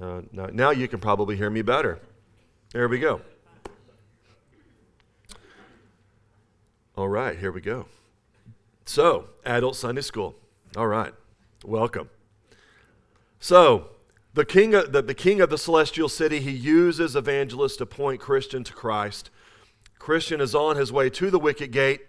[0.00, 2.00] Uh, now, now you can probably hear me better.
[2.72, 3.20] There we go.
[6.96, 7.86] All right, here we go.
[8.86, 10.34] So, adult Sunday school.
[10.76, 11.12] All right,
[11.64, 12.08] welcome.
[13.40, 13.88] So,
[14.32, 18.20] the king, of, the, the king of the celestial city, he uses evangelists to point
[18.20, 19.30] Christian to Christ.
[19.98, 22.02] Christian is on his way to the wicket gate.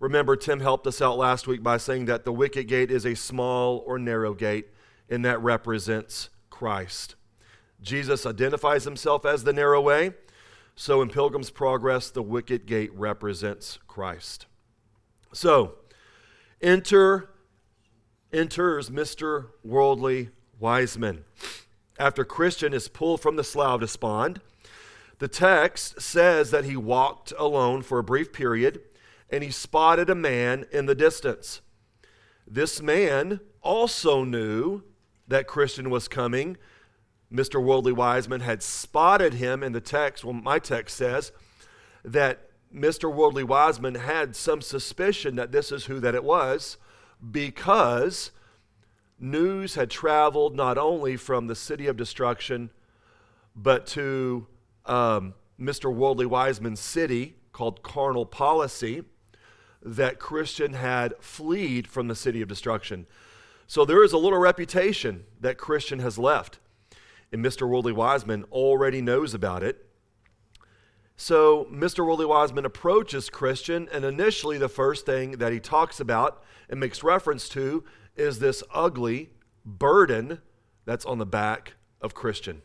[0.00, 3.14] Remember, Tim helped us out last week by saying that the wicket gate is a
[3.14, 4.68] small or narrow gate,
[5.08, 7.14] and that represents Christ.
[7.82, 10.12] Jesus identifies himself as the narrow way.
[10.74, 14.46] So in Pilgrim's Progress, the wicket gate represents Christ.
[15.32, 15.76] So,
[16.60, 17.30] enter
[18.32, 19.48] enters Mr.
[19.64, 21.24] Worldly Wiseman.
[21.98, 24.40] After Christian is pulled from the slough despond,
[25.18, 28.80] the text says that he walked alone for a brief period
[29.28, 31.60] and he spotted a man in the distance.
[32.46, 34.82] This man also knew
[35.28, 36.56] that Christian was coming
[37.32, 37.62] Mr.
[37.62, 40.24] Worldly Wiseman had spotted him in the text.
[40.24, 41.32] Well, my text says
[42.04, 43.12] that Mr.
[43.12, 46.76] Worldly Wiseman had some suspicion that this is who that it was
[47.30, 48.30] because
[49.18, 52.70] news had traveled not only from the city of destruction,
[53.54, 54.46] but to
[54.86, 55.94] um, Mr.
[55.94, 59.04] Worldly Wiseman's city called Carnal Policy,
[59.82, 63.06] that Christian had fled from the city of destruction.
[63.66, 66.58] So there is a little reputation that Christian has left
[67.32, 67.68] and Mr.
[67.68, 69.86] Worldly Wiseman already knows about it.
[71.16, 72.04] So Mr.
[72.04, 77.02] Worldly Wiseman approaches Christian, and initially the first thing that he talks about and makes
[77.02, 77.84] reference to
[78.16, 79.30] is this ugly
[79.64, 80.40] burden
[80.86, 82.62] that's on the back of Christian.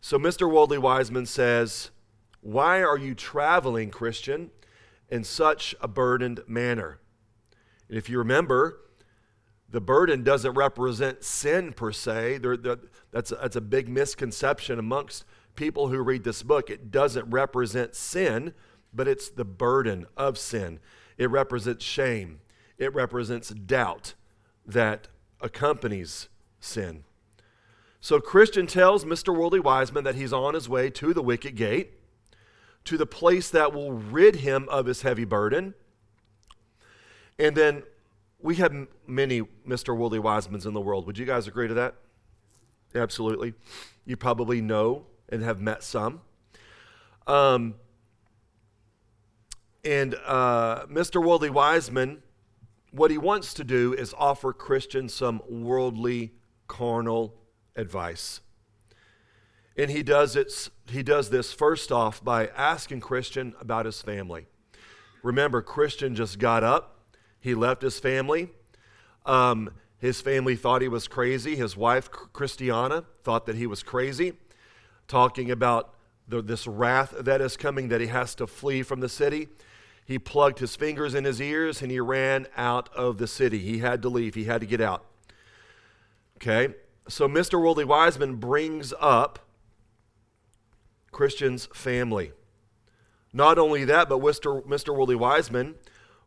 [0.00, 0.50] So Mr.
[0.50, 1.90] Worldly Wiseman says,
[2.42, 4.50] Why are you traveling, Christian,
[5.08, 7.00] in such a burdened manner?
[7.88, 8.80] And if you remember,
[9.68, 12.38] the burden doesn't represent sin per se.
[12.38, 12.78] They're, they're,
[13.16, 15.24] that's, a, that's a big misconception amongst
[15.54, 16.68] people who read this book.
[16.68, 18.52] It doesn't represent sin,
[18.92, 20.80] but it's the burden of sin.
[21.16, 22.40] It represents shame,
[22.76, 24.12] it represents doubt
[24.66, 25.08] that
[25.40, 26.28] accompanies
[26.60, 27.04] sin.
[28.02, 29.34] So Christian tells Mr.
[29.34, 31.92] Worldly Wiseman that he's on his way to the wicket gate,
[32.84, 35.72] to the place that will rid him of his heavy burden.
[37.38, 37.82] And then
[38.38, 38.74] we have
[39.06, 39.96] many Mr.
[39.96, 41.06] Worldly Wisemans in the world.
[41.06, 41.94] Would you guys agree to that?
[42.96, 43.54] Absolutely.
[44.04, 46.20] You probably know and have met some.
[47.26, 47.74] Um,
[49.84, 51.24] and uh, Mr.
[51.24, 52.22] Worldly Wiseman,
[52.90, 56.32] what he wants to do is offer Christians some worldly,
[56.66, 57.34] carnal
[57.76, 58.40] advice.
[59.76, 64.46] And he does, it, he does this first off by asking Christian about his family.
[65.22, 67.00] Remember, Christian just got up,
[67.38, 68.50] he left his family.
[69.26, 71.56] Um, his family thought he was crazy.
[71.56, 74.34] His wife, Christiana, thought that he was crazy,
[75.08, 75.94] talking about
[76.28, 79.48] the, this wrath that is coming, that he has to flee from the city.
[80.04, 83.58] He plugged his fingers in his ears and he ran out of the city.
[83.58, 85.04] He had to leave, he had to get out.
[86.36, 86.74] Okay,
[87.08, 87.60] so Mr.
[87.60, 89.38] Worldly Wiseman brings up
[91.10, 92.32] Christian's family.
[93.32, 94.62] Not only that, but Mr.
[94.64, 94.94] Mr.
[94.94, 95.76] Worldly Wiseman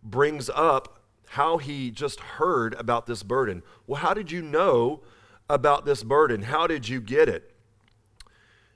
[0.03, 0.98] brings up
[1.33, 3.61] how he just heard about this burden.
[3.85, 5.01] Well, how did you know
[5.47, 6.41] about this burden?
[6.41, 7.53] How did you get it?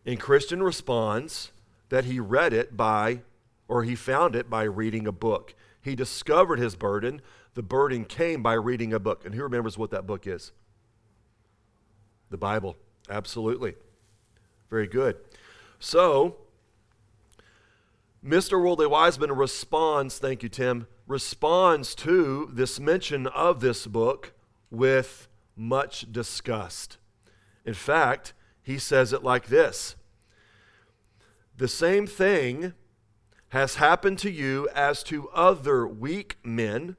[0.06, 1.52] And Christian responds
[1.90, 3.22] that he read it by,
[3.68, 5.56] or he found it by reading a book.
[5.82, 7.22] He discovered his burden.
[7.56, 9.26] The burden came by reading a book.
[9.26, 10.52] And who remembers what that book is?
[12.30, 12.78] The Bible.
[13.10, 13.74] Absolutely.
[14.70, 15.18] Very good.
[15.80, 16.38] So,
[18.26, 18.52] Mr.
[18.54, 24.32] Worldly Wiseman responds, thank you, Tim, responds to this mention of this book
[24.72, 25.28] with
[25.58, 26.98] much disgust.
[27.66, 29.96] In fact, he says it like this
[31.58, 32.74] The same thing
[33.50, 36.96] has happened to you as to other weak men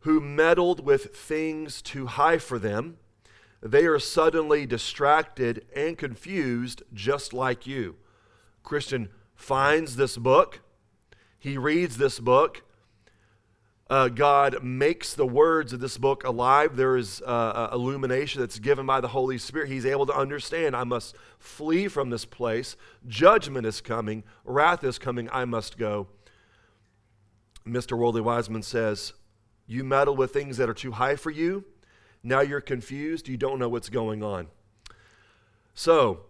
[0.00, 2.96] who meddled with things too high for them.
[3.62, 7.94] They are suddenly distracted and confused, just like you.
[8.64, 10.60] Christian finds this book,
[11.38, 12.62] he reads this book,
[13.88, 16.74] uh, God makes the words of this book alive.
[16.74, 19.68] There is uh, illumination that's given by the Holy Spirit.
[19.68, 22.76] He's able to understand I must flee from this place.
[23.06, 25.28] Judgment is coming, wrath is coming.
[25.30, 26.08] I must go.
[27.64, 27.96] Mr.
[27.96, 29.12] Worldly Wiseman says,
[29.68, 31.64] You meddle with things that are too high for you.
[32.24, 33.28] Now you're confused.
[33.28, 34.48] You don't know what's going on.
[35.74, 36.25] So,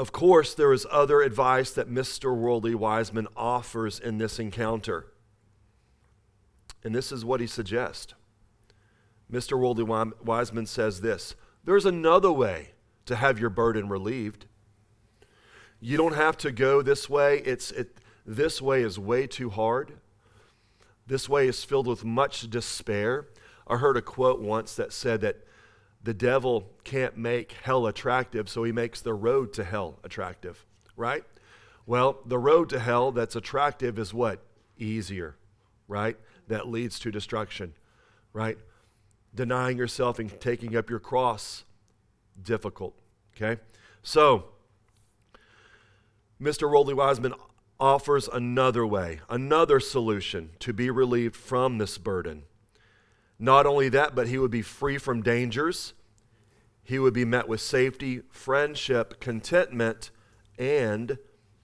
[0.00, 2.34] of course, there is other advice that Mr.
[2.34, 5.12] Worldly Wiseman offers in this encounter.
[6.82, 8.14] And this is what he suggests.
[9.30, 9.58] Mr.
[9.58, 9.84] Worldly
[10.24, 12.70] Wiseman says this There's another way
[13.04, 14.46] to have your burden relieved.
[15.80, 17.40] You don't have to go this way.
[17.40, 19.98] It's, it, this way is way too hard.
[21.06, 23.26] This way is filled with much despair.
[23.68, 25.44] I heard a quote once that said that
[26.02, 30.64] the devil can't make hell attractive, so he makes the road to hell attractive,
[30.96, 31.24] right?
[31.86, 34.42] Well, the road to hell that's attractive is what?
[34.78, 35.36] Easier,
[35.88, 36.16] right?
[36.48, 37.74] That leads to destruction,
[38.32, 38.56] right?
[39.34, 41.64] Denying yourself and taking up your cross,
[42.42, 42.94] difficult,
[43.36, 43.60] okay?
[44.02, 44.46] So,
[46.40, 46.70] Mr.
[46.70, 47.34] Worldly Wiseman
[47.78, 52.44] offers another way, another solution to be relieved from this burden.
[53.42, 55.94] Not only that, but he would be free from dangers.
[56.84, 60.10] He would be met with safety, friendship, contentment,
[60.58, 61.16] and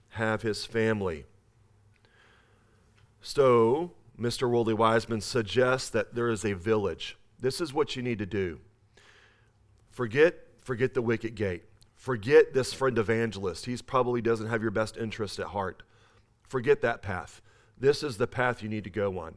[0.09, 1.25] have his family.
[3.21, 4.49] So, Mr.
[4.49, 7.15] Worldly Wiseman suggests that there is a village.
[7.39, 8.59] This is what you need to do.
[9.91, 11.65] Forget, forget the wicket gate.
[11.93, 13.67] Forget this friend evangelist.
[13.67, 15.83] He probably doesn't have your best interest at heart.
[16.47, 17.41] Forget that path.
[17.77, 19.35] This is the path you need to go on.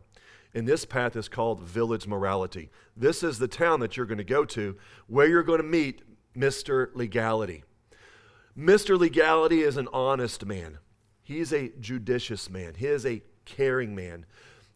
[0.54, 2.70] And this path is called village morality.
[2.96, 4.76] This is the town that you're going to go to
[5.06, 6.02] where you're going to meet
[6.36, 6.88] Mr.
[6.94, 7.64] Legality.
[8.58, 8.98] Mr.
[8.98, 10.78] Legality is an honest man,
[11.22, 14.26] he's a judicious man, he is a caring man.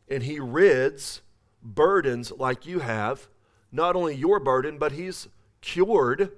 [0.09, 1.23] And he rids
[1.63, 3.29] burdens like you have,
[3.73, 5.29] not only your burden, but he's
[5.61, 6.31] cured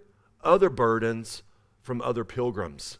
[0.43, 1.43] other burdens
[1.83, 2.99] from other pilgrims.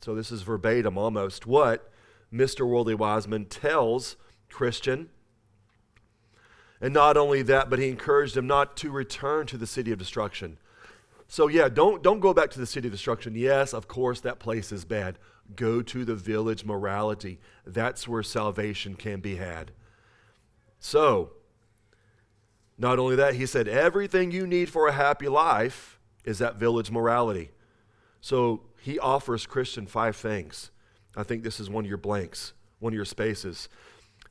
[0.00, 1.90] So this is verbatim almost what
[2.32, 2.66] Mr.
[2.66, 4.16] Worldly Wiseman tells
[4.48, 5.10] Christian.
[6.80, 9.98] And not only that, but he encouraged him not to return to the city of
[9.98, 10.58] destruction.
[11.28, 13.34] So yeah, don't don't go back to the city of destruction.
[13.34, 15.18] Yes, of course that place is bad.
[15.54, 17.38] Go to the village morality.
[17.66, 19.72] That's where salvation can be had.
[20.78, 21.32] So,
[22.78, 26.90] not only that, he said everything you need for a happy life is that village
[26.90, 27.50] morality.
[28.20, 30.70] So, he offers Christian five things.
[31.16, 33.68] I think this is one of your blanks, one of your spaces.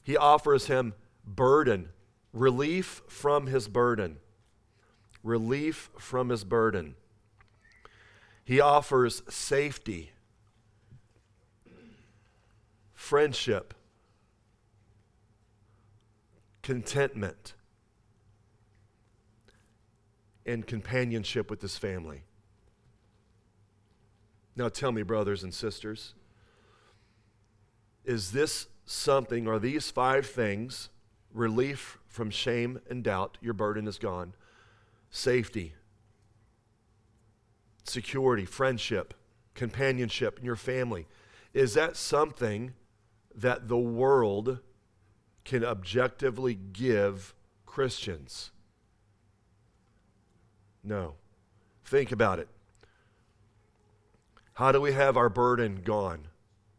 [0.03, 0.93] He offers him
[1.25, 1.89] burden,
[2.33, 4.17] relief from his burden.
[5.23, 6.95] Relief from his burden.
[8.43, 10.11] He offers safety,
[12.93, 13.73] friendship,
[16.63, 17.53] contentment,
[20.45, 22.23] and companionship with his family.
[24.55, 26.15] Now tell me, brothers and sisters,
[28.03, 30.89] is this something, are these five things,
[31.33, 34.33] relief from shame and doubt, your burden is gone,
[35.09, 35.73] safety,
[37.83, 39.13] security, friendship,
[39.55, 41.07] companionship in your family,
[41.53, 42.73] is that something
[43.35, 44.59] that the world
[45.43, 47.33] can objectively give
[47.65, 48.51] Christians?
[50.83, 51.15] No.
[51.83, 52.47] Think about it.
[54.53, 56.27] How do we have our burden gone?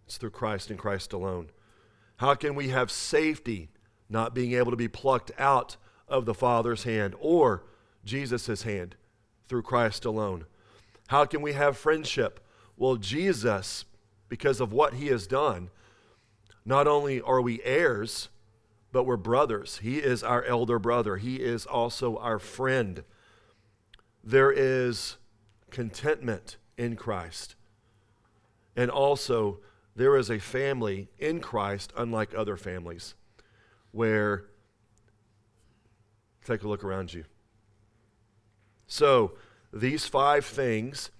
[0.06, 1.50] It's through Christ and Christ alone.
[2.18, 3.70] How can we have safety,
[4.10, 5.76] not being able to be plucked out
[6.08, 7.64] of the Father's hand or
[8.04, 8.96] Jesus' hand
[9.48, 10.44] through Christ alone?
[11.06, 12.40] How can we have friendship?
[12.76, 13.84] Well, Jesus,
[14.28, 15.70] because of what he has done,
[16.64, 18.28] not only are we heirs,
[18.92, 19.78] but we're brothers.
[19.82, 23.04] He is our elder brother, he is also our friend.
[24.22, 25.16] There is
[25.70, 27.54] contentment in Christ.
[28.76, 29.60] And also,
[29.96, 33.14] there is a family in Christ, unlike other families,
[33.92, 34.44] where
[36.44, 37.24] take a look around you.
[38.86, 39.32] So,
[39.72, 41.10] these five things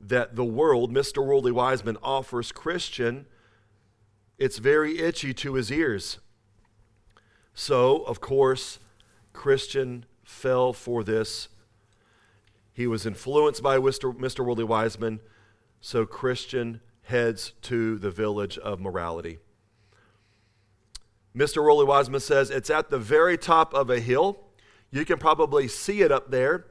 [0.00, 1.24] that the world, Mr.
[1.24, 3.26] Worldly Wiseman, offers Christian,
[4.38, 6.18] it's very itchy to his ears.
[7.52, 8.78] So, of course,
[9.32, 11.48] Christian fell for this.
[12.72, 14.44] He was influenced by Mr.
[14.44, 15.20] Worldly Wiseman,
[15.80, 19.38] so Christian heads to the village of morality.
[21.38, 21.62] Mr.
[21.62, 24.40] Worldly Wiseman says it's at the very top of a hill.
[24.90, 26.66] You can probably see it up there.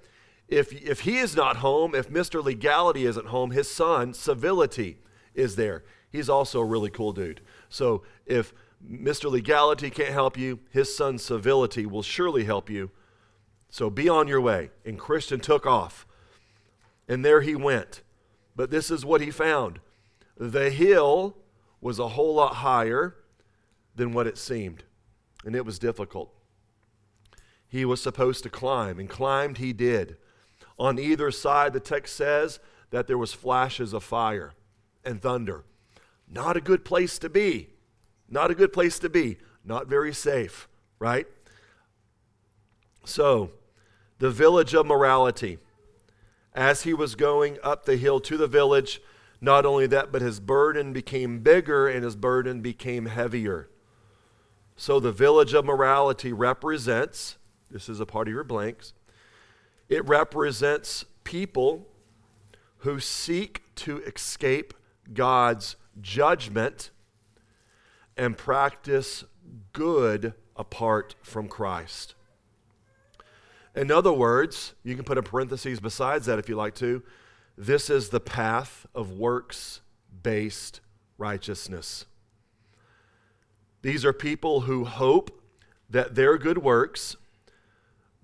[0.50, 2.44] If, if he is not home, if Mr.
[2.44, 4.98] Legality isn't home, his son, Civility,
[5.34, 5.84] is there.
[6.12, 7.42] He's also a really cool dude.
[7.70, 8.54] So if
[8.86, 9.30] Mr.
[9.30, 12.92] Legality can't help you, his son, Civility, will surely help you.
[13.70, 14.72] So be on your way.
[14.86, 16.06] And Christian took off.
[17.08, 18.02] And there he went.
[18.56, 19.80] But this is what he found
[20.40, 21.36] the hill
[21.82, 23.16] was a whole lot higher
[23.98, 24.84] than what it seemed,
[25.44, 26.34] and it was difficult.
[27.68, 30.18] He was supposed to climb, and climbed he did.
[30.80, 32.60] On either side, the text says
[32.92, 34.54] that there was flashes of fire
[35.04, 35.66] and thunder.
[36.30, 37.70] Not a good place to be.
[38.30, 39.38] Not a good place to be.
[39.66, 40.68] Not very safe,
[41.00, 41.28] right?
[43.04, 43.52] So,
[44.20, 45.58] the village of morality.
[46.54, 49.02] As he was going up the hill to the village,
[49.40, 53.70] not only that, but his burden became bigger and his burden became heavier.
[54.78, 57.38] So the village of morality represents,
[57.72, 58.94] this is a part of your blanks,
[59.90, 61.88] it represents people
[62.78, 64.76] who seek to escape
[65.14, 66.92] God's judgment
[68.16, 69.24] and practice
[69.74, 72.14] good apart from Christ.
[73.76, 77.02] In other words, you can put a parenthesis besides that if you like to.
[77.58, 79.82] This is the path of works
[80.22, 80.82] based
[81.18, 82.06] righteousness.
[83.82, 85.42] These are people who hope
[85.90, 87.16] that their good works,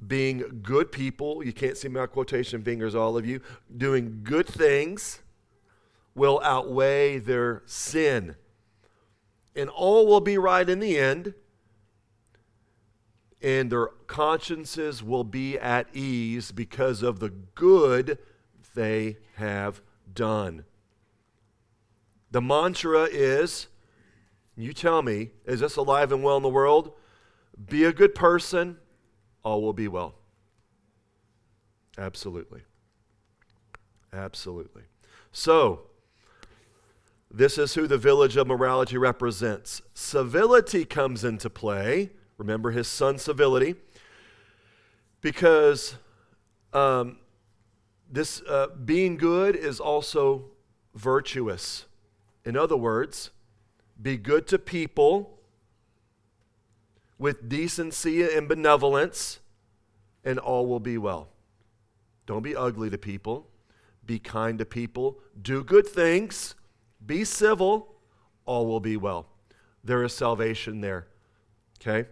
[0.05, 3.41] being good people, you can't see my quotation fingers, all of you,
[3.75, 5.22] doing good things,
[6.15, 8.36] will outweigh their sin.
[9.55, 11.33] And all will be right in the end,
[13.41, 18.17] and their consciences will be at ease because of the good
[18.74, 19.81] they have
[20.13, 20.65] done.
[22.31, 23.67] The mantra is
[24.55, 26.93] you tell me, is this alive and well in the world?
[27.67, 28.77] Be a good person,
[29.43, 30.15] all will be well.
[31.98, 32.62] Absolutely.
[34.12, 34.83] Absolutely.
[35.31, 35.81] So,
[37.31, 39.81] this is who the village of morality represents.
[39.95, 42.12] Civility comes into play.
[42.38, 43.75] Remember his son, civility.
[45.22, 45.95] Because
[46.74, 47.17] um,
[48.10, 50.45] this uh, being good is also
[50.93, 51.86] virtuous.
[52.45, 53.31] In other words,
[54.03, 55.39] be good to people
[57.17, 59.39] with decency and benevolence,
[60.25, 61.29] and all will be well.
[62.25, 63.48] Don't be ugly to people.
[64.05, 65.19] Be kind to people.
[65.41, 66.55] Do good things.
[67.05, 67.95] Be civil.
[68.45, 69.27] All will be well.
[69.83, 71.07] There is salvation there.
[71.81, 72.10] Okay?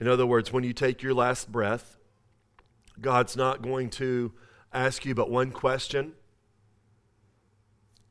[0.00, 1.96] In other words, when you take your last breath,
[3.00, 4.32] God's not going to
[4.72, 6.12] ask you but one question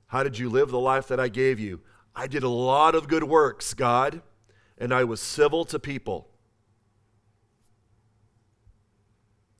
[0.07, 1.81] How did you live the life that I gave you?
[2.15, 4.21] I did a lot of good works, God,
[4.77, 6.27] and I was civil to people.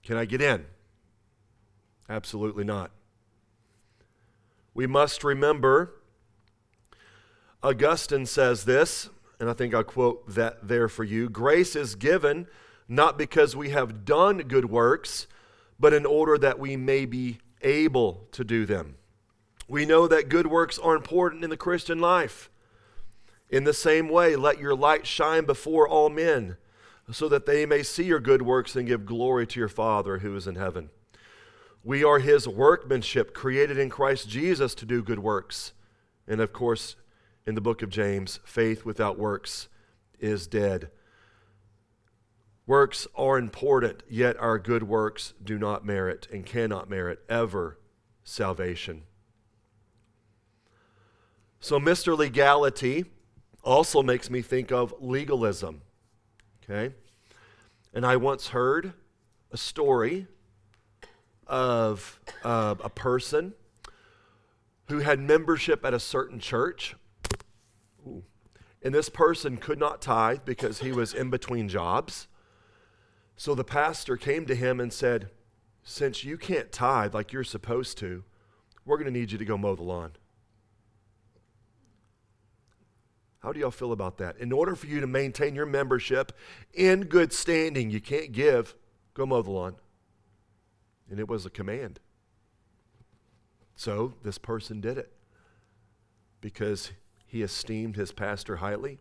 [0.04, 0.66] Can I get in?
[2.10, 2.92] Absolutely not.
[4.74, 5.94] We must remember,
[7.62, 12.48] Augustine says this, and I think I'll quote that there for you grace is given
[12.88, 15.28] not because we have done good works,
[15.80, 18.96] but in order that we may be able to do them.
[19.74, 22.52] We know that good works are important in the Christian life.
[23.50, 26.58] In the same way, let your light shine before all men,
[27.12, 30.36] so that they may see your good works and give glory to your Father who
[30.36, 30.92] is in heaven.
[31.84, 35.74] We are his workmanship, created in Christ Jesus to do good works.
[36.28, 36.96] And of course,
[37.48, 39.70] in the book of James, faith without works
[40.20, 40.92] is dead.
[42.68, 47.80] Works are important, yet our good works do not merit and cannot merit ever
[48.24, 49.06] salvation.
[51.64, 52.18] So, Mr.
[52.18, 53.06] Legality
[53.64, 55.82] also makes me think of legalism.
[56.62, 56.94] Okay?
[57.94, 58.92] And I once heard
[59.50, 60.28] a story
[61.48, 63.54] of uh, a person
[64.90, 66.98] who had membership at a certain church.
[68.06, 68.26] Ooh.
[68.82, 72.28] And this person could not tithe because he was in between jobs.
[73.38, 75.30] So the pastor came to him and said,
[75.82, 78.26] Since you can't tithe like you're supposed to,
[78.84, 80.12] we're going to need you to go mow the lawn.
[83.44, 84.38] How do y'all feel about that?
[84.38, 86.32] In order for you to maintain your membership
[86.74, 88.74] in good standing, you can't give,
[89.14, 89.76] go mow the lawn.
[91.10, 92.00] And it was a command.
[93.76, 95.12] So this person did it
[96.40, 96.94] because
[97.26, 99.00] he esteemed his pastor highly.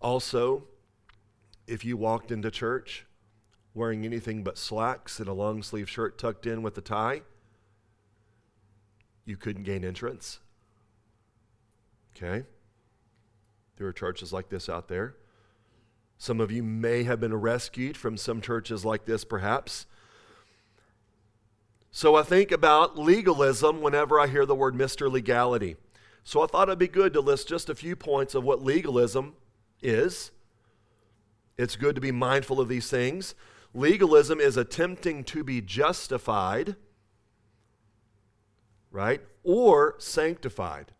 [0.00, 0.64] Also,
[1.66, 3.04] if you walked into church
[3.74, 7.20] wearing anything but slacks and a long sleeve shirt tucked in with a tie,
[9.26, 10.40] you couldn't gain entrance.
[12.16, 12.44] Okay?
[13.76, 15.14] There are churches like this out there.
[16.18, 19.86] Some of you may have been rescued from some churches like this, perhaps.
[21.90, 25.10] So I think about legalism whenever I hear the word Mr.
[25.10, 25.76] Legality.
[26.24, 29.34] So I thought it'd be good to list just a few points of what legalism
[29.82, 30.30] is.
[31.58, 33.34] It's good to be mindful of these things.
[33.72, 36.76] Legalism is attempting to be justified,
[38.90, 39.20] right?
[39.42, 40.92] Or sanctified.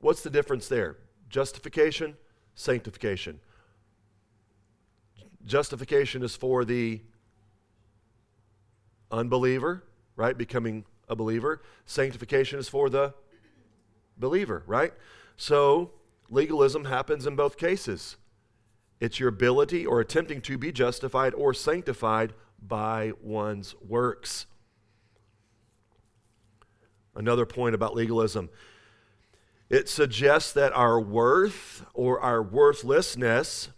[0.00, 0.96] What's the difference there?
[1.28, 2.16] Justification,
[2.54, 3.40] sanctification.
[5.44, 7.00] Justification is for the
[9.10, 9.84] unbeliever,
[10.16, 10.36] right?
[10.36, 11.62] Becoming a believer.
[11.86, 13.14] Sanctification is for the
[14.16, 14.92] believer, right?
[15.36, 15.92] So
[16.28, 18.16] legalism happens in both cases.
[19.00, 24.46] It's your ability or attempting to be justified or sanctified by one's works.
[27.14, 28.50] Another point about legalism
[29.70, 33.70] it suggests that our worth or our worthlessness,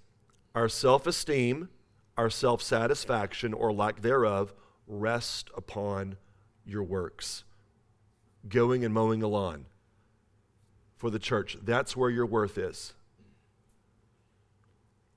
[0.55, 1.69] our self esteem,
[2.17, 4.55] our self satisfaction or lack thereof
[4.87, 6.17] rest upon
[6.65, 7.45] your works.
[8.49, 9.67] Going and mowing a lawn
[10.97, 12.95] for the church, that's where your worth is.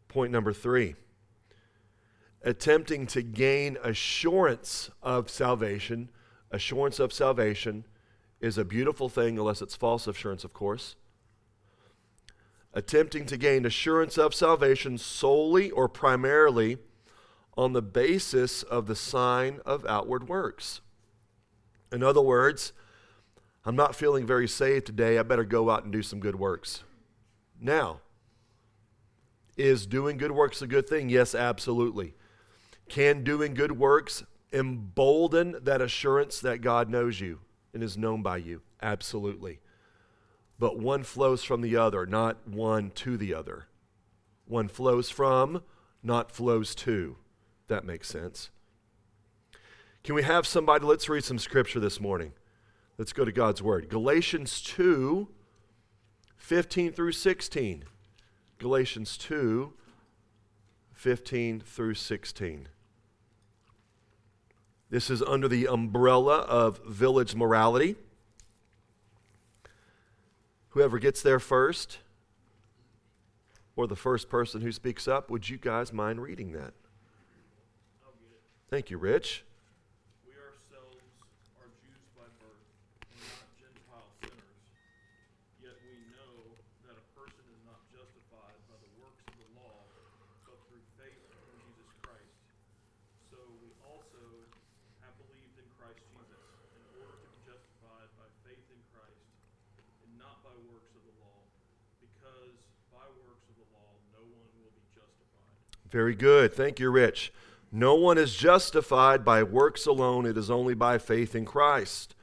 [0.09, 0.95] Point number three
[2.43, 6.09] attempting to gain assurance of salvation,
[6.51, 7.83] assurance of salvation
[8.39, 10.95] is a beautiful thing, unless it's false assurance, of course.
[12.73, 16.77] Attempting to gain assurance of salvation solely or primarily
[17.57, 20.81] on the basis of the sign of outward works.
[21.91, 22.73] In other words,
[23.63, 25.17] I'm not feeling very saved today.
[25.17, 26.83] I better go out and do some good works.
[27.59, 28.01] Now,
[29.57, 31.09] is doing good works a good thing?
[31.09, 32.13] Yes, absolutely.
[32.89, 37.39] Can doing good works embolden that assurance that God knows you?
[37.75, 38.61] And is known by you.
[38.81, 39.59] Absolutely.
[40.57, 43.67] But one flows from the other, not one to the other.
[44.47, 45.61] One flows from,
[46.01, 47.17] not flows to.
[47.67, 48.49] That makes sense.
[50.03, 50.85] Can we have somebody?
[50.85, 52.31] Let's read some scripture this morning.
[52.97, 53.89] Let's go to God's Word.
[53.89, 55.27] Galatians 2
[56.37, 57.83] 15 through 16.
[58.57, 59.73] Galatians 2
[60.93, 62.67] 15 through 16.
[64.95, 67.97] This is under the umbrella of village morality.
[70.69, 71.97] Whoever gets there first,
[73.75, 76.71] or the first person who speaks up, would you guys mind reading that?
[78.69, 79.43] Thank you, Rich.
[105.95, 106.53] Very good.
[106.53, 107.31] Thank you, Rich.
[107.71, 112.15] No one is justified by works alone, it is only by faith in Christ.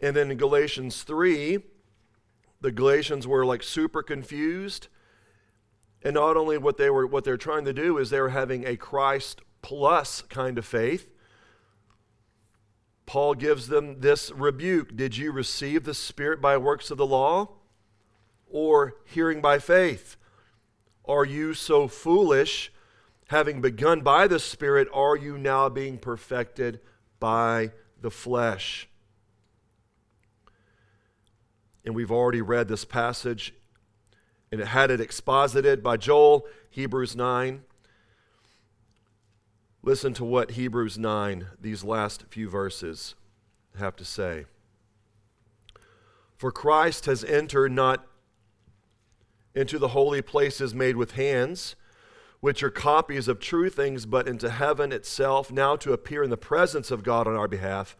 [0.00, 1.58] And then in Galatians 3,
[2.60, 4.88] the Galatians were like super confused.
[6.02, 8.76] And not only what they were what they're trying to do is they're having a
[8.76, 11.10] Christ plus kind of faith.
[13.06, 17.50] Paul gives them this rebuke Did you receive the Spirit by works of the law
[18.50, 20.16] or hearing by faith?
[21.04, 22.72] Are you so foolish?
[23.28, 26.80] Having begun by the Spirit, are you now being perfected
[27.18, 28.88] by the flesh?
[31.84, 33.54] And we've already read this passage
[34.50, 37.62] and it had it exposited by Joel, Hebrews 9.
[39.86, 43.14] Listen to what Hebrews 9, these last few verses,
[43.78, 44.46] have to say.
[46.36, 48.04] For Christ has entered not
[49.54, 51.76] into the holy places made with hands,
[52.40, 56.36] which are copies of true things, but into heaven itself, now to appear in the
[56.36, 57.96] presence of God on our behalf.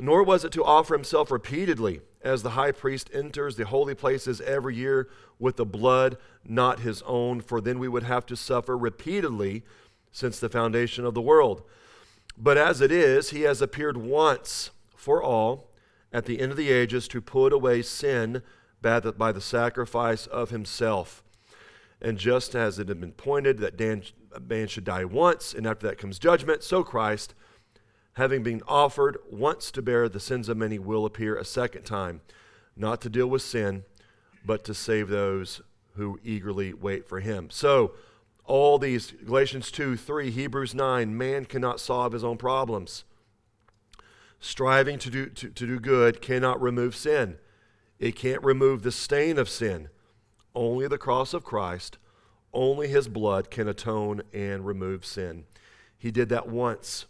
[0.00, 4.40] Nor was it to offer himself repeatedly, as the high priest enters the holy places
[4.40, 8.76] every year with the blood not his own, for then we would have to suffer
[8.76, 9.62] repeatedly
[10.16, 11.62] since the foundation of the world.
[12.38, 15.68] But as it is, he has appeared once for all
[16.10, 18.40] at the end of the ages to put away sin
[18.80, 21.22] by the sacrifice of himself.
[22.00, 24.04] And just as it had been pointed that Dan,
[24.48, 27.34] man should die once, and after that comes judgment, so Christ,
[28.14, 32.22] having been offered once to bear the sins of many, will appear a second time,
[32.74, 33.84] not to deal with sin,
[34.46, 35.60] but to save those
[35.96, 37.50] who eagerly wait for him.
[37.50, 37.92] So,
[38.46, 43.04] all these Galatians 2, 3, Hebrews 9, man cannot solve his own problems.
[44.38, 47.38] Striving to do, to, to do good cannot remove sin.
[47.98, 49.88] It can't remove the stain of sin.
[50.54, 51.98] Only the cross of Christ,
[52.52, 55.44] only his blood can atone and remove sin.
[55.98, 57.06] He did that once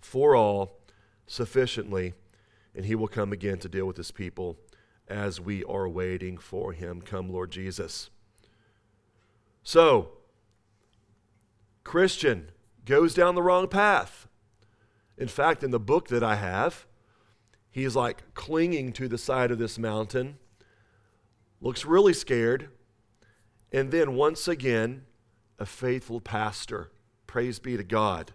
[0.00, 0.78] for all,
[1.26, 2.14] sufficiently,
[2.74, 4.56] and he will come again to deal with his people
[5.08, 7.00] as we are waiting for him.
[7.00, 8.10] Come, Lord Jesus.
[9.62, 10.10] So,
[11.86, 12.50] Christian
[12.84, 14.28] goes down the wrong path.
[15.16, 16.86] In fact, in the book that I have,
[17.76, 20.38] He's like clinging to the side of this mountain,
[21.60, 22.70] looks really scared.
[23.70, 25.02] And then once again,
[25.58, 26.90] a faithful pastor,
[27.26, 28.32] praise be to God,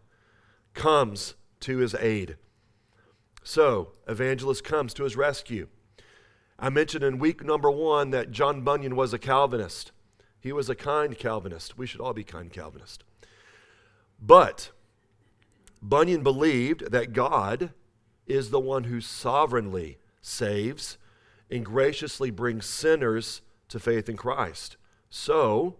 [0.75, 2.37] comes to his aid.
[3.41, 5.69] So, evangelist comes to his rescue.
[6.59, 9.91] I mentioned in week number one that John Bunyan was a Calvinist.
[10.39, 11.79] He was a kind Calvinist.
[11.79, 13.03] We should all be kind Calvinists.
[14.21, 14.71] But
[15.81, 17.73] Bunyan believed that God
[18.27, 20.97] is the one who sovereignly saves
[21.49, 24.77] and graciously brings sinners to faith in Christ.
[25.09, 25.75] So,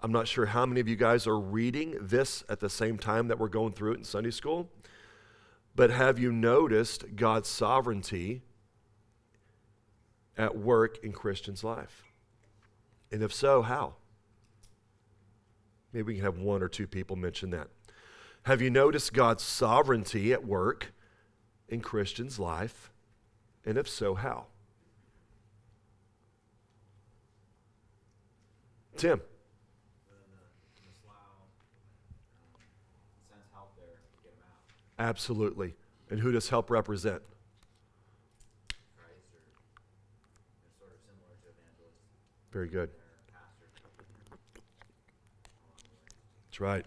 [0.00, 3.28] I'm not sure how many of you guys are reading this at the same time
[3.28, 4.70] that we're going through it in Sunday school,
[5.76, 8.42] but have you noticed God's sovereignty
[10.36, 12.04] at work in Christians' life?
[13.12, 13.94] And if so, how?
[15.92, 17.68] Maybe we can have one or two people mention that.
[18.44, 20.92] Have you noticed God's sovereignty at work
[21.68, 22.90] in Christians' life?
[23.64, 24.46] And if so, how?
[28.96, 29.20] Tim.
[34.98, 35.74] Absolutely.
[36.10, 37.22] And who does help represent?
[42.52, 42.90] Very good.
[46.60, 46.84] Right.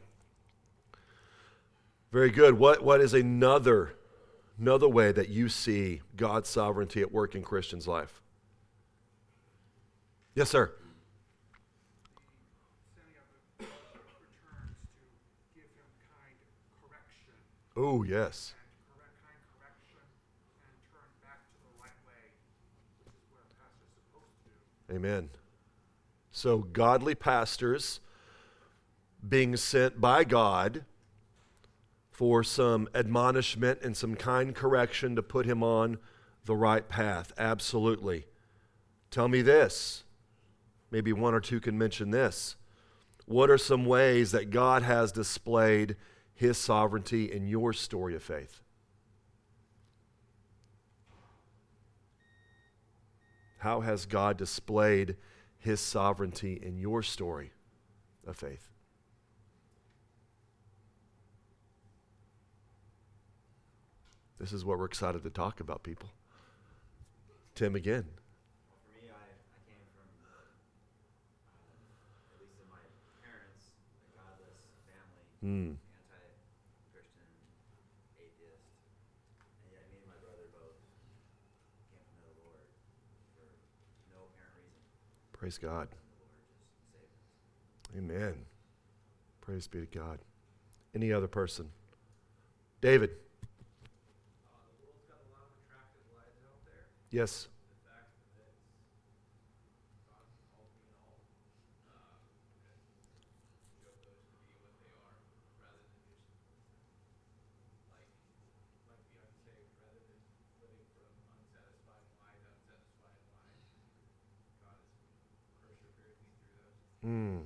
[2.12, 2.60] Very good.
[2.60, 3.96] What, what is another,
[4.60, 8.22] another way that you see God's sovereignty at work in Christians' life?
[10.36, 10.72] Yes, sir.
[17.76, 18.54] Oh, yes.
[24.92, 25.30] Amen.
[26.32, 28.00] So, godly pastors
[29.28, 30.86] being sent by God
[32.12, 35.98] for some admonishment and some kind correction to put him on
[36.46, 37.32] the right path.
[37.38, 38.26] Absolutely.
[39.10, 40.04] Tell me this.
[40.92, 42.56] Maybe one or two can mention this.
[43.26, 45.96] What are some ways that God has displayed
[46.36, 48.62] his sovereignty in your story of faith.
[53.60, 55.16] How has God displayed
[55.58, 57.54] his sovereignty in your story
[58.28, 58.73] of faith?
[64.44, 66.10] This is what we're excited to talk about, people.
[67.56, 68.04] Tim again.
[68.04, 70.36] For me, I, I came from, uh,
[72.36, 72.76] at least in my
[73.24, 73.72] parents,
[74.04, 75.24] a godless family.
[75.40, 75.76] Hmm.
[85.32, 85.88] Praise God.
[87.98, 88.34] Amen.
[89.40, 90.20] Praise be to God.
[90.94, 91.70] Any other person?
[92.82, 93.23] David.
[97.14, 97.48] Yes.
[117.06, 117.42] Mm.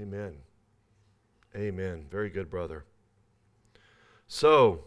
[0.00, 0.36] Amen.
[1.54, 2.06] Amen.
[2.10, 2.86] Very good, brother.
[4.26, 4.84] So,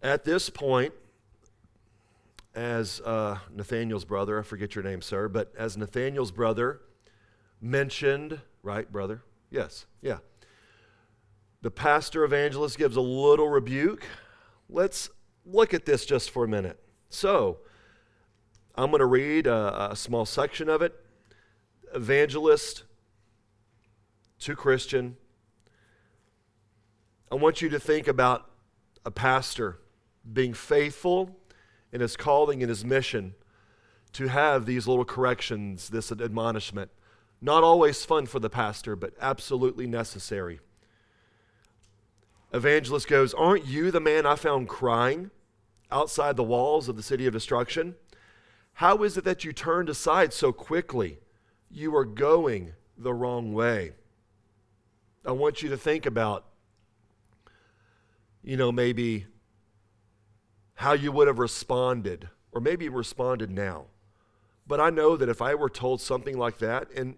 [0.00, 0.94] at this point,
[2.54, 6.80] as uh, Nathaniel's brother, I forget your name, sir, but as Nathaniel's brother
[7.60, 9.22] mentioned, right, brother?
[9.50, 10.18] Yes, yeah.
[11.62, 14.04] The pastor evangelist gives a little rebuke.
[14.68, 15.10] Let's
[15.44, 16.80] look at this just for a minute.
[17.08, 17.58] So,
[18.74, 20.94] I'm going to read a, a small section of it.
[21.94, 22.84] Evangelist
[24.40, 25.16] to Christian.
[27.30, 28.50] I want you to think about
[29.04, 29.78] a pastor
[30.32, 31.39] being faithful
[31.92, 33.34] in his calling and his mission
[34.12, 36.90] to have these little corrections, this admonishment.
[37.40, 40.60] Not always fun for the pastor, but absolutely necessary.
[42.52, 45.30] Evangelist goes, Aren't you the man I found crying
[45.90, 47.94] outside the walls of the city of destruction?
[48.74, 51.18] How is it that you turned aside so quickly?
[51.70, 53.92] You are going the wrong way.
[55.24, 56.46] I want you to think about,
[58.42, 59.26] you know, maybe
[60.80, 63.84] how you would have responded, or maybe responded now.
[64.66, 67.16] But I know that if I were told something like that, and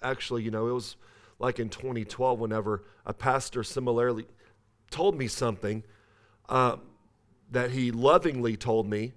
[0.00, 0.96] actually, you know, it was
[1.38, 4.24] like in 2012 whenever a pastor similarly
[4.90, 5.84] told me something
[6.48, 6.76] uh,
[7.50, 9.12] that he lovingly told me.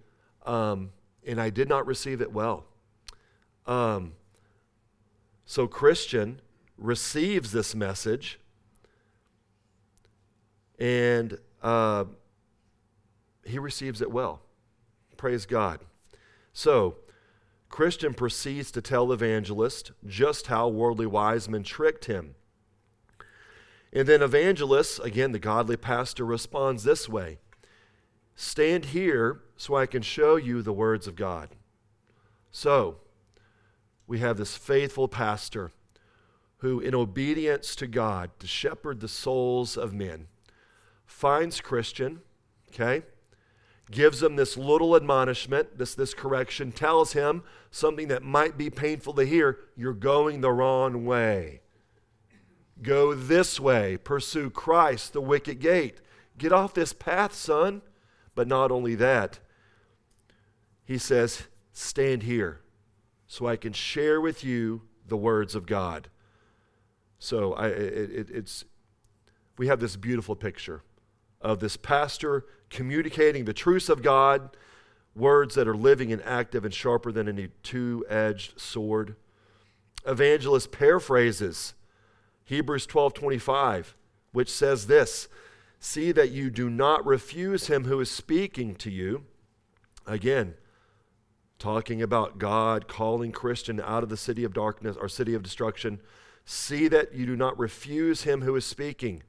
[0.45, 0.91] Um,
[1.25, 2.65] and I did not receive it well.
[3.65, 4.11] Um,
[5.45, 6.41] so, Christian
[6.77, 8.41] receives this message
[10.77, 12.03] and uh,
[13.49, 14.41] he receives it well.
[15.17, 15.81] Praise God.
[16.53, 16.97] So,
[17.69, 22.35] Christian proceeds to tell evangelist just how Worldly Wiseman tricked him.
[23.93, 27.39] And then evangelist, again, the godly pastor, responds this way
[28.35, 31.49] Stand here so I can show you the words of God.
[32.51, 32.97] So,
[34.07, 35.71] we have this faithful pastor
[36.57, 40.27] who, in obedience to God, to shepherd the souls of men,
[41.05, 42.21] finds Christian,
[42.69, 43.03] okay,
[43.91, 49.13] gives him this little admonishment, this, this correction, tells him something that might be painful
[49.13, 51.61] to hear you're going the wrong way.
[52.81, 55.99] Go this way, pursue Christ, the wicket gate.
[56.37, 57.81] Get off this path, son.
[58.35, 59.39] But not only that,
[60.85, 62.61] he says, Stand here
[63.27, 66.09] so I can share with you the words of God.
[67.19, 68.65] So I, it, it, it's,
[69.57, 70.83] we have this beautiful picture
[71.41, 74.55] of this pastor communicating the truths of God,
[75.15, 79.15] words that are living and active and sharper than any two edged sword.
[80.05, 81.73] Evangelist paraphrases
[82.45, 83.95] Hebrews 12 25,
[84.31, 85.27] which says this
[85.79, 89.25] See that you do not refuse him who is speaking to you.
[90.07, 90.55] Again,
[91.59, 95.99] talking about God calling Christian out of the city of darkness or city of destruction.
[96.43, 99.21] See that you do not refuse him who is speaking.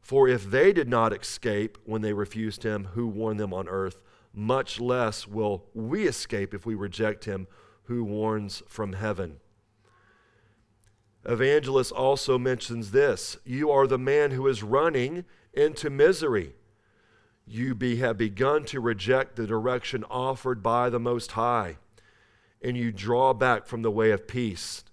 [0.00, 4.00] For if they did not escape when they refused him who warned them on earth,
[4.32, 7.46] much less will we escape if we reject him
[7.84, 9.40] who warns from heaven.
[11.24, 16.54] Evangelist also mentions this You are the man who is running into misery.
[17.46, 21.78] You be, have begun to reject the direction offered by the Most High,
[22.62, 24.84] and you draw back from the way of peace.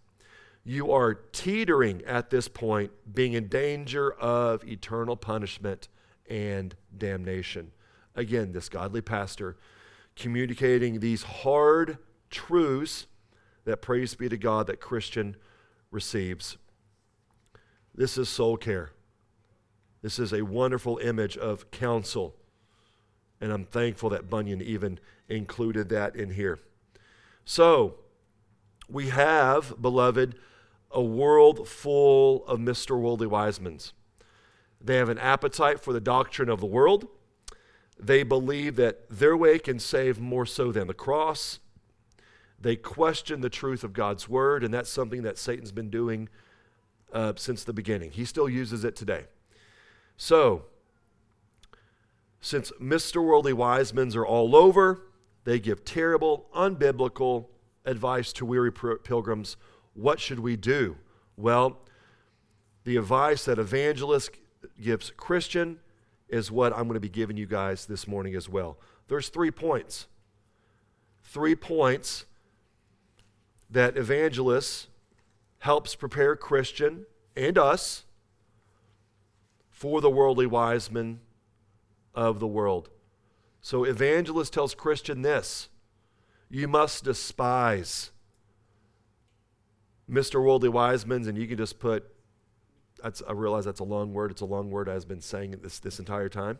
[0.68, 5.88] You are teetering at this point, being in danger of eternal punishment
[6.28, 7.72] and damnation.
[8.16, 9.58] Again, this godly pastor
[10.16, 12.00] communicating these hard
[12.32, 13.06] truths
[13.66, 15.36] that praise be to God that Christian
[15.92, 16.58] receives.
[17.94, 18.92] This is soul care.
[20.02, 22.36] This is a wonderful image of counsel.
[23.40, 25.00] And I'm thankful that Bunyan even
[25.30, 26.60] included that in here.
[27.44, 27.96] So,
[28.90, 30.36] we have, beloved,
[30.96, 33.00] a world full of Mr.
[33.00, 33.92] Worldly Wisemans.
[34.82, 37.08] They have an appetite for the doctrine of the world.
[38.00, 41.60] They believe that their way can save more so than the cross.
[42.60, 46.30] They question the truth of God's word, and that's something that Satan's been doing
[47.12, 48.12] uh, since the beginning.
[48.12, 49.26] He still uses it today.
[50.18, 50.66] So,
[52.40, 53.24] since Mr.
[53.24, 55.02] Worldly Wisemans are all over,
[55.44, 57.48] they give terrible, unbiblical
[57.86, 59.58] advice to weary pilgrims.
[59.96, 60.98] What should we do?
[61.38, 61.80] Well,
[62.84, 64.32] the advice that evangelist
[64.80, 65.80] gives Christian
[66.30, 68.78] is what I'm going to be giving you guys this morning as well.
[69.08, 70.08] There's three points.
[71.24, 72.26] Three points
[73.70, 74.88] that evangelist
[75.60, 77.06] helps prepare Christian
[77.36, 78.04] and us
[79.70, 81.22] for the worldly wiseman
[82.14, 82.90] of the world.
[83.62, 85.70] So, evangelist tells Christian this
[86.50, 88.12] you must despise
[90.10, 90.44] Mr.
[90.44, 92.06] Worldly Wiseman's, and you can just put,
[93.02, 94.32] that's, I realize that's a long word.
[94.32, 96.60] It's a long word I've been saying it this, this entire time.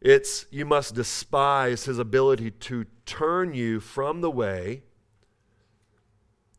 [0.00, 4.82] It's you must despise his ability to turn you from the way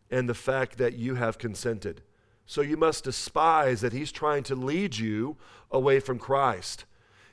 [0.10, 2.02] and the fact that you have consented.
[2.46, 5.38] So you must despise that he's trying to lead you
[5.72, 6.86] away from Christ.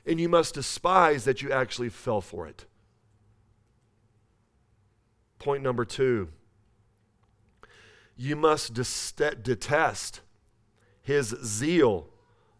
[0.05, 2.65] And you must despise that you actually fell for it.
[5.39, 6.29] Point number two
[8.15, 10.21] you must detest
[11.01, 12.07] his zeal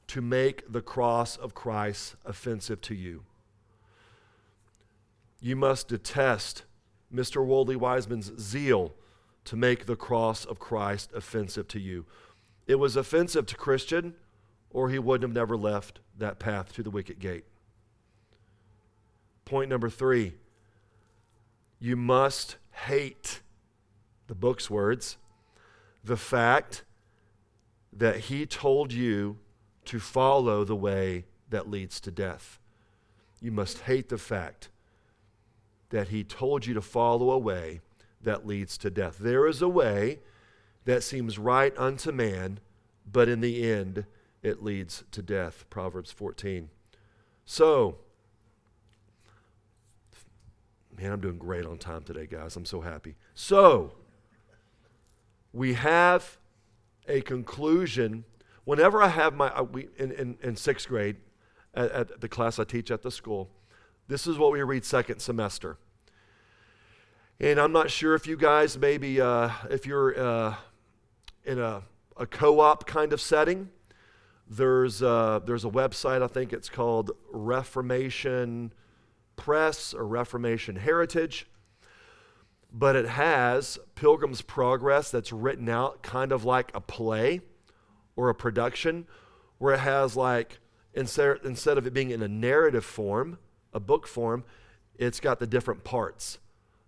[0.08, 3.24] to make the cross of Christ offensive to you.
[5.39, 6.63] You must detest
[7.13, 7.46] Mr.
[7.46, 8.94] Worldly Wiseman's zeal
[9.46, 12.06] to make the cross of Christ offensive to you.
[12.66, 14.16] It was offensive to Christian,
[14.72, 17.46] or he wouldn't have never left that path to the wicket gate.
[19.46, 20.34] Point number three
[21.80, 23.42] you must hate
[24.28, 25.18] the book's words
[26.04, 26.84] the fact
[27.92, 29.38] that he told you
[29.86, 32.60] to follow the way that leads to death.
[33.42, 34.70] You must hate the fact
[35.89, 37.82] that he told you to follow a way
[38.22, 39.18] that leads to death.
[39.20, 40.20] There is a way
[40.86, 42.60] that seems right unto man,
[43.10, 44.06] but in the end
[44.42, 45.66] it leads to death.
[45.70, 46.70] Proverbs 14.
[47.46, 47.98] So,
[50.98, 52.56] man, I'm doing great on time today, guys.
[52.56, 53.16] I'm so happy.
[53.36, 53.94] So,
[55.54, 56.38] we have
[57.08, 58.26] a conclusion.
[58.66, 61.18] Whenever I have my, uh, we, in, in, in sixth grade,
[61.76, 63.50] at, at the class I teach at the school,
[64.08, 65.78] this is what we read second semester.
[67.39, 70.56] And I'm not sure if you guys maybe, uh, if you're uh,
[71.46, 71.84] in a,
[72.18, 73.70] a co op kind of setting,
[74.48, 78.74] there's a, uh, there's a website, I think it's called Reformation
[79.36, 81.48] Press or Reformation Heritage
[82.74, 87.42] but it has Pilgrim's Progress that's written out kind of like a play
[88.16, 89.06] or a production,
[89.60, 90.60] where it has like,
[90.94, 93.38] instead, instead of it being in a narrative form,
[93.74, 94.44] a book form,
[94.98, 96.40] it's got the different parts.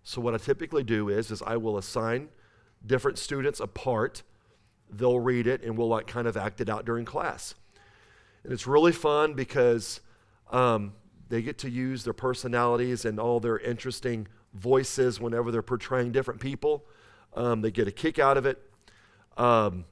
[0.02, 2.28] So what I typically do is, is I will assign
[2.84, 4.22] different students a part.
[4.90, 7.54] They'll read it and we'll like kind of act it out during class.
[8.44, 10.00] And it's really fun because
[10.50, 10.94] um,
[11.28, 16.40] they get to use their personalities and all their interesting voices whenever they're portraying different
[16.40, 16.84] people.
[17.34, 18.62] Um, they get a kick out of it.
[19.36, 19.84] Um,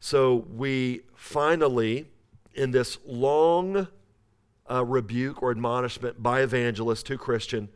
[0.00, 2.06] so we finally,
[2.54, 3.86] in this long
[4.68, 7.68] uh, rebuke or admonishment by evangelist to Christian,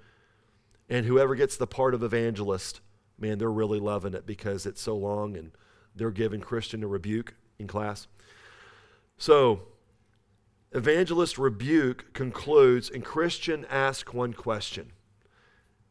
[0.88, 2.80] and whoever gets the part of evangelist,
[3.18, 5.52] man, they're really loving it because it's so long and
[5.94, 8.06] they're giving Christian a rebuke in class.
[9.18, 9.62] So,
[10.72, 14.92] evangelist rebuke concludes, and Christian asks one question.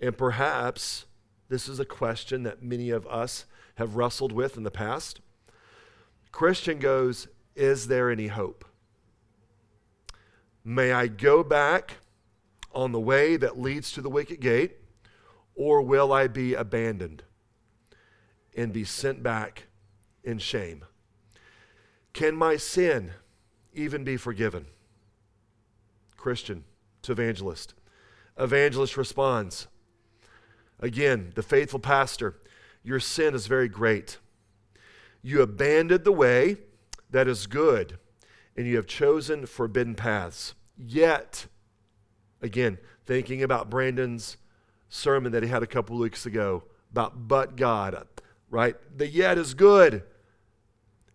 [0.05, 1.05] And perhaps
[1.49, 3.45] this is a question that many of us
[3.75, 5.19] have wrestled with in the past.
[6.31, 8.65] Christian goes, Is there any hope?
[10.63, 11.95] May I go back
[12.71, 14.77] on the way that leads to the wicket gate,
[15.55, 17.23] or will I be abandoned
[18.55, 19.63] and be sent back
[20.23, 20.85] in shame?
[22.13, 23.11] Can my sin
[23.73, 24.67] even be forgiven?
[26.15, 26.63] Christian
[27.01, 27.73] to evangelist.
[28.37, 29.67] Evangelist responds,
[30.79, 32.35] Again, the faithful pastor,
[32.83, 34.17] your sin is very great.
[35.21, 36.57] You abandoned the way
[37.09, 37.97] that is good,
[38.55, 40.53] and you have chosen forbidden paths.
[40.77, 41.47] Yet,
[42.41, 44.37] again, thinking about Brandon's
[44.89, 48.07] sermon that he had a couple weeks ago about but God,
[48.49, 48.75] right?
[48.95, 50.03] The yet is good.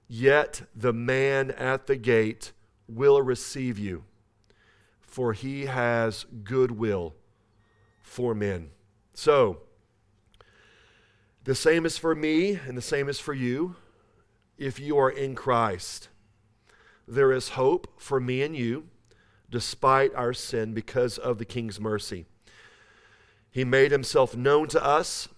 [0.09, 2.53] Yet the man at the gate
[2.89, 4.05] will receive you,
[5.01, 7.15] for he has goodwill
[8.03, 8.71] for men.
[9.15, 9.59] So,
[11.45, 13.77] the same is for me, and the same is for you
[14.59, 16.09] if you are in Christ.
[17.09, 18.89] There is hope for me and you
[19.51, 22.27] despite our sin because of the King's mercy.
[23.51, 25.29] He made himself known to us.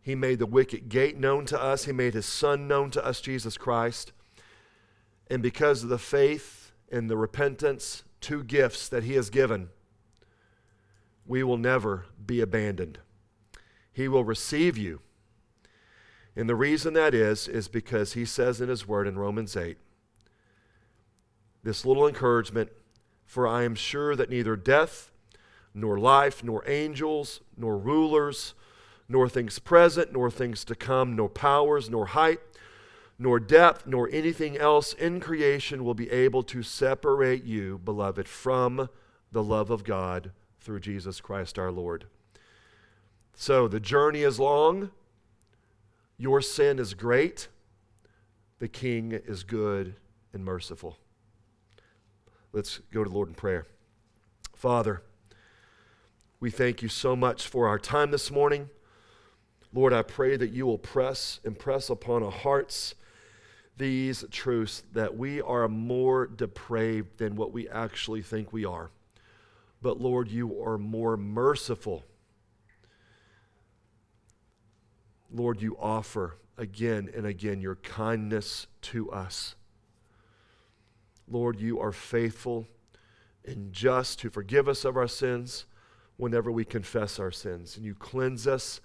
[0.00, 1.86] He made the wicket gate known to us.
[1.86, 4.12] He made his Son known to us, Jesus Christ.
[5.28, 9.70] And because of the faith and the repentance, two gifts that he has given,
[11.26, 12.98] we will never be abandoned.
[13.98, 15.00] He will receive you.
[16.36, 19.76] And the reason that is, is because he says in his word in Romans 8,
[21.64, 22.70] this little encouragement,
[23.26, 25.10] for I am sure that neither death,
[25.74, 28.54] nor life, nor angels, nor rulers,
[29.08, 32.38] nor things present, nor things to come, nor powers, nor height,
[33.18, 38.88] nor depth, nor anything else in creation will be able to separate you, beloved, from
[39.32, 40.30] the love of God
[40.60, 42.06] through Jesus Christ our Lord.
[43.40, 44.90] So the journey is long.
[46.16, 47.46] Your sin is great.
[48.58, 49.94] The King is good
[50.32, 50.98] and merciful.
[52.52, 53.68] Let's go to the Lord in prayer.
[54.56, 55.02] Father,
[56.40, 58.70] we thank you so much for our time this morning.
[59.72, 62.96] Lord, I pray that you will press, impress upon our hearts
[63.76, 68.90] these truths that we are more depraved than what we actually think we are.
[69.80, 72.02] But Lord, you are more merciful
[75.30, 79.54] Lord, you offer again and again your kindness to us.
[81.30, 82.66] Lord, you are faithful
[83.44, 85.66] and just to forgive us of our sins
[86.16, 87.76] whenever we confess our sins.
[87.76, 88.80] And you cleanse us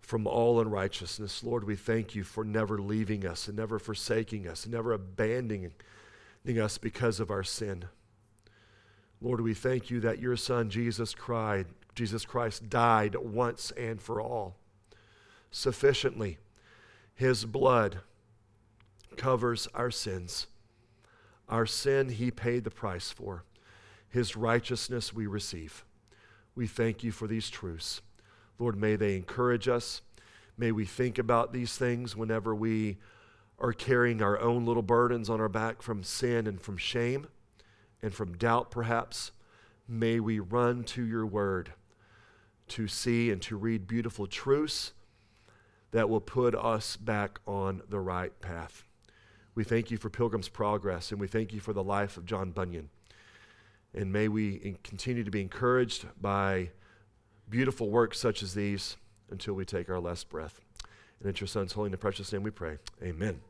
[0.00, 1.42] from all unrighteousness.
[1.42, 5.72] Lord, we thank you for never leaving us and never forsaking us and never abandoning
[6.60, 7.86] us because of our sin.
[9.20, 14.20] Lord, we thank you that your Son, Jesus Christ, Jesus Christ died once and for
[14.20, 14.59] all
[15.50, 16.38] sufficiently.
[17.14, 18.00] His blood
[19.16, 20.46] covers our sins.
[21.48, 23.44] Our sin, He paid the price for.
[24.08, 25.84] His righteousness we receive.
[26.54, 28.00] We thank you for these truths.
[28.58, 30.02] Lord, may they encourage us.
[30.56, 32.98] May we think about these things whenever we
[33.58, 37.26] are carrying our own little burdens on our back from sin and from shame
[38.02, 39.32] and from doubt, perhaps.
[39.86, 41.72] May we run to your word
[42.68, 44.92] to see and to read beautiful truths
[45.92, 48.84] that will put us back on the right path.
[49.54, 52.52] We thank you for Pilgrim's Progress, and we thank you for the life of John
[52.52, 52.88] Bunyan.
[53.92, 56.70] And may we continue to be encouraged by
[57.48, 58.96] beautiful works such as these
[59.30, 60.60] until we take our last breath.
[61.18, 62.78] And in your Son's holy and precious name we pray.
[63.02, 63.49] Amen.